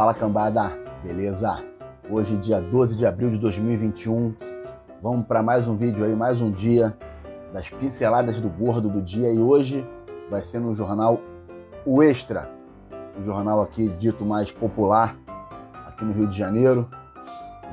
[0.00, 0.72] Fala cambada,
[1.04, 1.62] beleza?
[2.08, 4.34] Hoje, dia 12 de abril de 2021,
[5.02, 6.96] vamos para mais um vídeo aí, mais um dia
[7.52, 9.86] das pinceladas do gordo do dia e hoje
[10.30, 11.20] vai ser no jornal
[11.84, 12.48] O Extra,
[13.18, 15.14] o jornal aqui dito mais popular
[15.88, 16.88] aqui no Rio de Janeiro.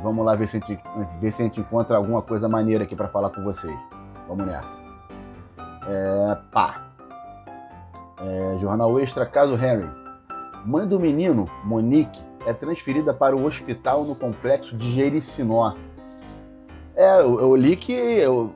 [0.04, 0.84] Vamos lá ver se a gente,
[1.22, 3.80] ver se a gente encontra alguma coisa maneira aqui para falar com vocês.
[4.28, 4.82] Vamos nessa.
[5.88, 6.90] É, pá.
[8.20, 10.07] É, jornal Extra, caso Henry.
[10.68, 15.74] Mãe do menino, Monique, é transferida para o hospital no complexo de Jericinó.
[16.94, 18.52] É, eu, eu li que eu,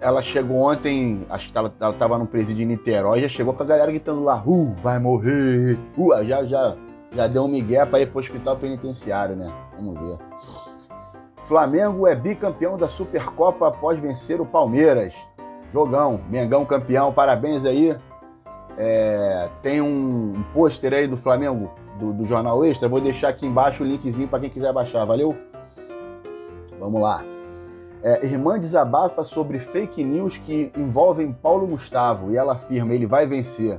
[0.00, 3.66] ela chegou ontem, acho que ela, estava no presídio em Niterói, já chegou com a
[3.66, 6.76] galera gritando lá, uh, vai morrer, uh, já, já,
[7.10, 9.52] já deu um migué para ir para o hospital penitenciário, né?
[9.74, 10.18] Vamos ver.
[11.42, 15.16] Flamengo é bicampeão da Supercopa após vencer o Palmeiras.
[15.72, 17.96] Jogão, Mengão campeão, parabéns aí.
[18.78, 22.88] É, tem um, pôster aí do Flamengo, do, do, Jornal Extra.
[22.88, 25.36] Vou deixar aqui embaixo o linkzinho para quem quiser baixar, valeu?
[26.78, 27.24] Vamos lá.
[28.02, 33.26] É, irmã desabafa sobre fake news que envolvem Paulo Gustavo e ela afirma ele vai
[33.26, 33.78] vencer.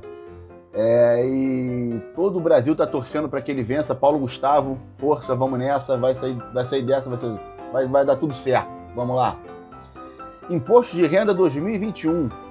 [0.74, 3.94] É, e todo o Brasil está torcendo para que ele vença.
[3.94, 7.32] Paulo Gustavo, força, vamos nessa, vai sair, vai sair dessa, vai, ser,
[7.72, 8.68] vai, vai dar tudo certo.
[8.94, 9.38] Vamos lá.
[10.50, 12.47] Imposto de renda 2021.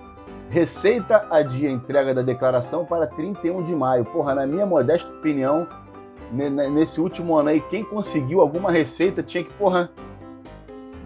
[0.50, 4.06] Receita adia entrega da declaração para 31 de maio.
[4.06, 5.68] Porra, na minha modesta opinião,
[6.32, 9.90] nesse último ano aí, quem conseguiu alguma receita tinha que, porra,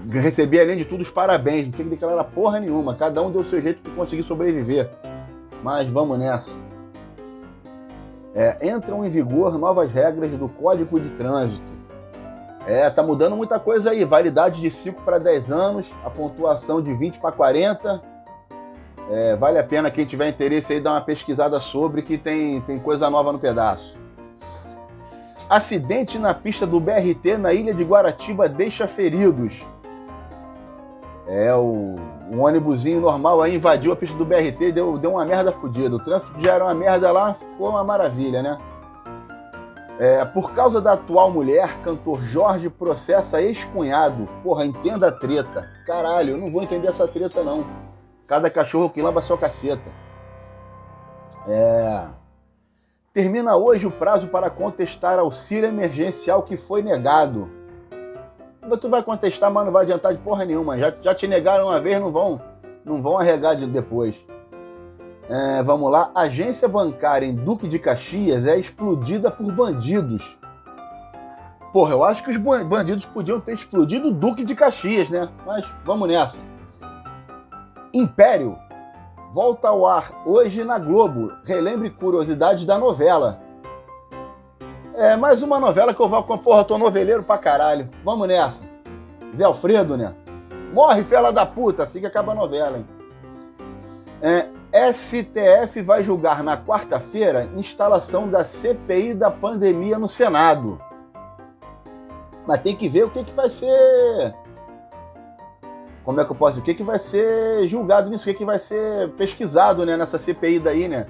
[0.09, 1.65] receber além de tudo os parabéns.
[1.65, 2.93] Não tinha que declarar porra nenhuma.
[2.93, 4.89] Cada um deu o seu jeito de conseguir sobreviver.
[5.63, 6.51] Mas vamos nessa.
[8.35, 11.71] É, entram em vigor novas regras do Código de Trânsito.
[12.67, 14.05] É, tá mudando muita coisa aí.
[14.05, 18.10] Validade de 5 para 10 anos, a pontuação de 20 para 40.
[19.11, 22.79] É, vale a pena quem tiver interesse aí dar uma pesquisada sobre que tem, tem
[22.79, 23.97] coisa nova no pedaço.
[25.49, 29.67] Acidente na pista do BRT na ilha de Guaratiba deixa feridos.
[31.27, 31.97] É, o,
[32.31, 35.93] um ônibusinho normal aí invadiu a pista do BRT deu, deu uma merda fodida.
[35.93, 38.57] O trânsito já era uma merda lá, ficou uma maravilha, né?
[39.99, 44.29] É, por causa da atual mulher, cantor Jorge processa ex-cunhado.
[44.41, 45.69] Porra, entenda a treta.
[45.85, 47.80] Caralho, eu não vou entender essa treta, não.
[48.31, 49.91] Cada cachorro que lamba sua caceta.
[51.45, 52.07] É...
[53.11, 57.51] Termina hoje o prazo para contestar auxílio emergencial que foi negado.
[58.79, 60.77] Tu vai contestar, mas não vai adiantar de porra nenhuma.
[60.77, 62.41] Já, já te negaram uma vez, não vão,
[62.85, 64.15] não vão arregar de depois.
[65.27, 66.09] É, vamos lá.
[66.15, 70.39] Agência bancária em Duque de Caxias é explodida por bandidos.
[71.73, 75.27] Porra, eu acho que os bandidos podiam ter explodido o Duque de Caxias, né?
[75.45, 76.50] Mas vamos nessa.
[77.93, 78.57] Império
[79.31, 81.31] volta ao ar hoje na Globo.
[81.45, 83.39] Relembre curiosidades da novela.
[84.95, 86.37] É mais uma novela que eu vou com.
[86.37, 87.89] Porra, tô noveleiro pra caralho.
[88.03, 88.63] Vamos nessa.
[89.33, 90.13] Zé Alfredo, né?
[90.73, 92.85] Morre, fela da puta, assim que acaba a novela, hein?
[94.21, 100.79] É, STF vai julgar na quarta-feira instalação da CPI da pandemia no Senado.
[102.47, 104.35] Mas tem que ver o que, que vai ser.
[106.03, 106.61] Como é que eu posso dizer?
[106.61, 108.23] O que, que vai ser julgado nisso?
[108.23, 111.05] O que, que vai ser pesquisado né, nessa CPI daí, né?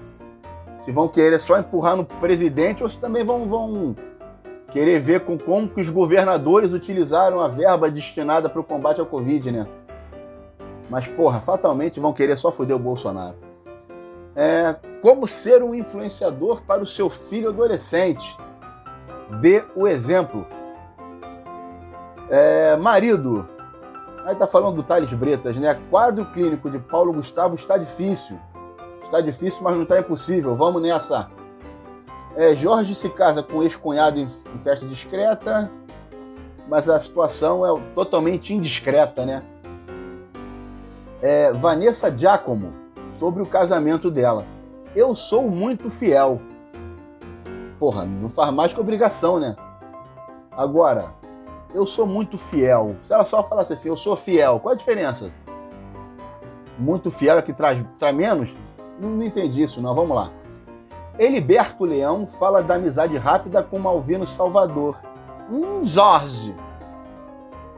[0.81, 3.96] Se vão querer só empurrar no presidente ou se também vão, vão
[4.72, 9.06] querer ver com como que os governadores utilizaram a verba destinada para o combate ao
[9.06, 9.68] Covid, né?
[10.90, 13.35] Mas, porra, fatalmente vão querer só foder o Bolsonaro.
[14.35, 18.38] É, como ser um influenciador para o seu filho adolescente.
[19.41, 20.46] Dê o exemplo.
[22.30, 23.47] É, marido.
[24.26, 25.80] Aí tá falando do Thales Bretas, né?
[25.90, 28.38] Quadro clínico de Paulo Gustavo está difícil.
[29.02, 30.56] Está difícil, mas não está impossível.
[30.56, 31.30] Vamos nessa.
[32.36, 35.70] É, Jorge se casa com ex-cunhado em, em festa discreta,
[36.68, 39.44] mas a situação é totalmente indiscreta, né?
[41.22, 42.74] É, Vanessa Giacomo
[43.20, 44.46] sobre o casamento dela.
[44.95, 46.42] Eu sou muito fiel.
[47.80, 49.56] Porra, não faz mais que obrigação, né?
[50.51, 51.13] Agora,
[51.73, 52.95] eu sou muito fiel.
[53.03, 55.31] Se ela só falasse assim, eu sou fiel, qual a diferença?
[56.77, 58.56] Muito fiel é que traz, traz menos?
[59.00, 59.94] Não, não entendi isso, não.
[59.94, 60.31] Vamos lá.
[61.19, 64.97] Eliberto Leão fala da amizade rápida com Malvino Salvador.
[65.50, 66.56] Hum, Jorge.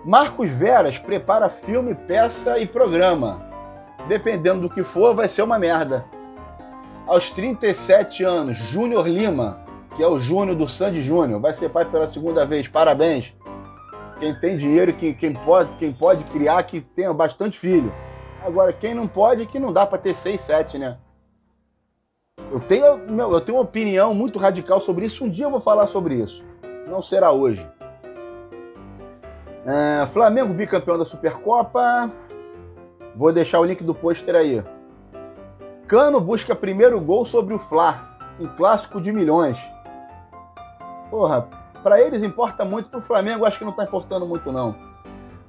[0.06, 3.54] Marcos Veras prepara filme, peça e programa
[4.08, 6.06] dependendo do que for, vai ser uma merda.
[7.06, 9.62] Aos 37 anos, Júnior Lima,
[9.96, 12.68] que é o Júnior do Sandy Júnior, vai ser pai pela segunda vez.
[12.68, 13.34] Parabéns.
[14.24, 17.94] Quem tem dinheiro, quem, pode, quem pode criar, que tenha bastante filho.
[18.42, 20.98] Agora, quem não pode, que não dá para ter 6, 7, né?
[22.50, 25.26] Eu tenho, eu tenho uma opinião muito radical sobre isso.
[25.26, 26.42] Um dia eu vou falar sobre isso.
[26.88, 27.70] não será hoje.
[29.66, 32.10] É, Flamengo bicampeão da Supercopa.
[33.18, 34.64] Vou deixar o link do pôster aí.
[35.86, 39.60] Cano busca primeiro gol sobre o Fla, em clássico de milhões.
[41.10, 44.76] Porra, para eles importa muito, pro Flamengo acho que não tá importando muito não.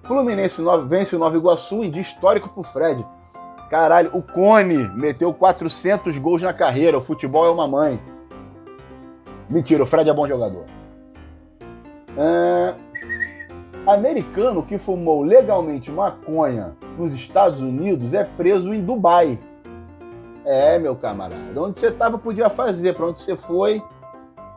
[0.02, 3.06] Fluminense vence o Nova Iguaçu em dia histórico pro Fred.
[3.70, 6.98] Caralho, o Cone meteu 400 gols na carreira.
[6.98, 7.98] O futebol é uma mãe.
[9.48, 10.66] Mentira, o Fred é bom jogador.
[12.18, 12.74] É...
[13.86, 19.38] Americano que fumou legalmente maconha nos Estados Unidos é preso em Dubai.
[20.44, 21.38] É, meu camarada.
[21.56, 23.82] Onde você tava podia fazer, para onde você foi,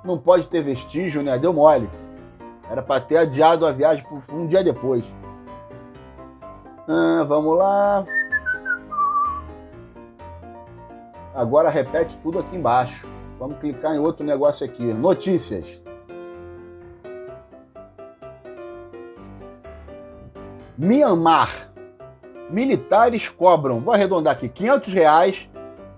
[0.08, 1.38] não pode ter vestígio, né?
[1.38, 1.90] Deu mole.
[2.70, 5.04] Era para ter adiado a viagem por um dia depois.
[6.88, 8.06] Ah, vamos lá.
[11.36, 13.08] Agora repete tudo aqui embaixo.
[13.38, 14.84] Vamos clicar em outro negócio aqui.
[14.84, 15.80] Notícias.
[20.78, 21.70] Mianmar.
[22.50, 25.50] Militares cobram, vou arredondar aqui, 500 reais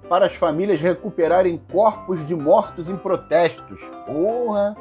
[0.09, 3.79] para as famílias recuperarem corpos de mortos em protestos.
[4.07, 4.75] Porra!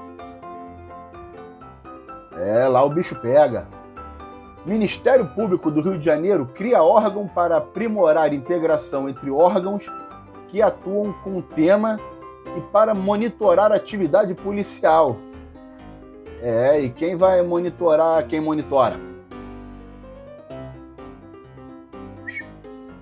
[2.36, 3.68] É, lá o bicho pega.
[4.64, 9.86] Ministério Público do Rio de Janeiro cria órgão para aprimorar integração entre órgãos
[10.48, 12.00] que atuam com o tema
[12.56, 15.16] e para monitorar a atividade policial.
[16.42, 19.07] É, e quem vai monitorar quem monitora?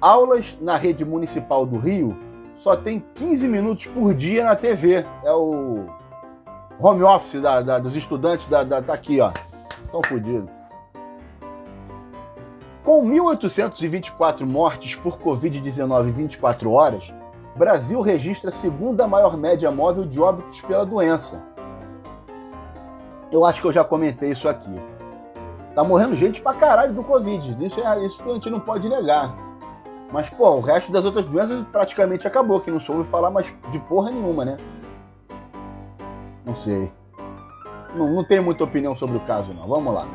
[0.06, 2.16] Aulas na rede municipal do Rio
[2.54, 5.04] só tem 15 minutos por dia na TV.
[5.24, 5.84] É o
[6.78, 9.32] home office da, da, dos estudantes da, da, tá aqui, ó.
[9.82, 10.48] Estão fodidos.
[12.84, 17.12] Com 1.824 mortes por Covid-19 em 24 horas,
[17.56, 21.42] Brasil registra a segunda maior média móvel de óbitos pela doença.
[23.32, 24.80] Eu acho que eu já comentei isso aqui.
[25.74, 27.56] Tá morrendo gente pra caralho do Covid.
[27.66, 29.45] Isso, é, isso a gente não pode negar.
[30.12, 33.78] Mas, pô, o resto das outras doenças praticamente acabou, que não soube falar mais de
[33.80, 34.56] porra nenhuma, né?
[36.44, 36.90] Não sei.
[37.94, 39.66] Não, não tenho muita opinião sobre o caso, não.
[39.66, 40.06] Vamos lá.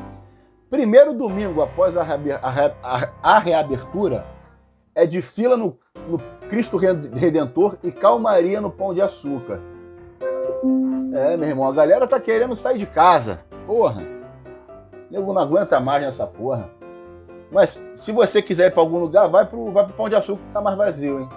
[0.70, 4.26] Primeiro domingo após a, a, a, a reabertura
[4.96, 5.78] é de fila no,
[6.08, 6.18] no
[6.48, 9.60] Cristo Redentor e calmaria no Pão de Açúcar.
[11.14, 13.42] É, meu irmão, a galera tá querendo sair de casa.
[13.68, 14.02] Porra.
[15.10, 16.70] Nego não aguenta mais nessa porra.
[17.52, 20.42] Mas se você quiser ir para algum lugar, vai pro, vai pro Pão de Açúcar
[20.48, 21.30] que tá mais vazio, hein?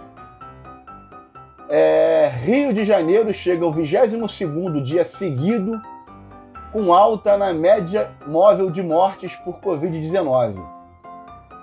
[1.69, 5.81] É, Rio de Janeiro chega ao 22 dia seguido
[6.73, 10.63] com alta na média móvel de mortes por Covid-19.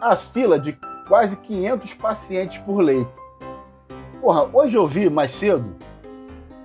[0.02, 0.78] A fila de
[1.08, 3.12] quase 500 pacientes por leito.
[4.20, 5.76] Porra, hoje eu vi mais cedo,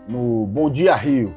[0.08, 1.34] no Bom Dia Rio,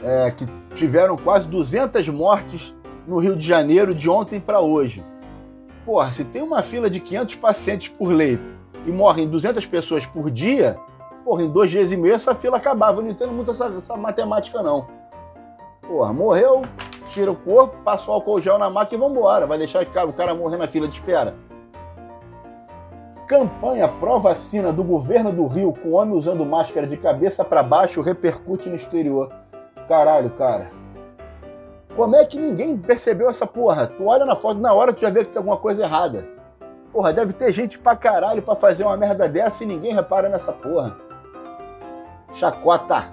[0.00, 2.74] é, que tiveram quase 200 mortes
[3.06, 5.04] no Rio de Janeiro de ontem para hoje.
[5.84, 8.44] Porra, se tem uma fila de 500 pacientes por leito
[8.86, 10.78] e morrem 200 pessoas por dia,
[11.24, 13.00] porra, em dois dias e meio essa fila acabava.
[13.00, 14.86] Eu não entendo muito essa, essa matemática, não.
[15.82, 16.62] Porra, morreu,
[17.08, 19.46] tira o corpo, passa o álcool gel na máquina e vambora.
[19.46, 21.34] Vai deixar o cara morrer na fila de espera.
[23.26, 28.68] Campanha pró-vacina do governo do Rio com homem usando máscara de cabeça para baixo repercute
[28.68, 29.32] no exterior.
[29.88, 30.81] Caralho, cara.
[31.94, 33.86] Como é que ninguém percebeu essa porra?
[33.86, 36.26] Tu olha na foto, na hora tu já vê que tem alguma coisa errada.
[36.90, 40.52] Porra, deve ter gente pra caralho pra fazer uma merda dessa e ninguém repara nessa
[40.52, 40.96] porra.
[42.34, 43.04] Chacota.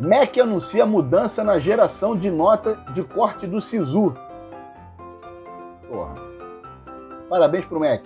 [0.00, 4.16] MEC anuncia mudança na geração de nota de corte do SISU.
[5.88, 6.14] Porra.
[7.30, 8.04] Parabéns pro MEC.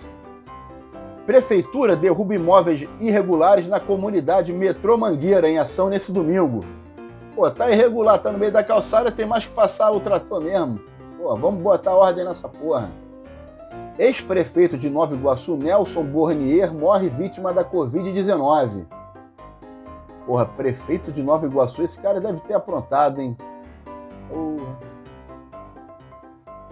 [1.25, 6.63] Prefeitura derruba imóveis irregulares na comunidade Metrô Mangueira em ação nesse domingo.
[7.35, 10.79] Pô, tá irregular, tá no meio da calçada, tem mais que passar o trator mesmo.
[11.17, 12.89] Pô, vamos botar ordem nessa porra.
[13.97, 18.85] Ex-prefeito de Nova Iguaçu, Nelson Bornier, morre vítima da Covid-19.
[20.25, 23.37] Porra, prefeito de Nova Iguaçu, esse cara deve ter aprontado, hein?
[24.29, 24.91] Porra.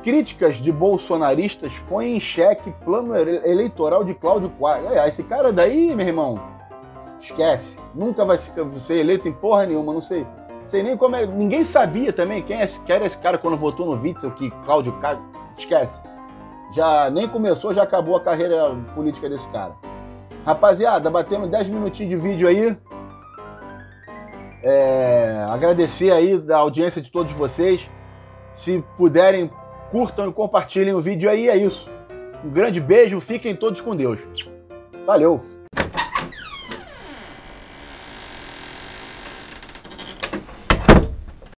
[0.02, 4.96] Críticas de bolsonaristas põem em xeque plano eleitoral de Cláudio Quadros.
[5.06, 6.40] Esse cara daí, meu irmão,
[7.20, 7.78] esquece.
[7.94, 10.26] Nunca vai ser eleito em porra nenhuma, não sei.
[10.64, 11.26] Sei nem como é.
[11.26, 15.26] Ninguém sabia também quem, é, era esse cara quando votou no Witzel, que Cláudio Quadros.
[15.58, 16.02] Esquece.
[16.72, 19.74] Já nem começou, já acabou a carreira política desse cara.
[20.46, 22.78] Rapaziada, batendo 10 minutinhos de vídeo aí.
[24.64, 27.90] É, agradecer aí da audiência de todos vocês.
[28.54, 29.52] Se puderem
[29.92, 31.50] curtam e compartilhem o vídeo aí.
[31.50, 31.90] É isso.
[32.44, 34.20] Um grande beijo, fiquem todos com Deus.
[35.06, 35.42] Valeu!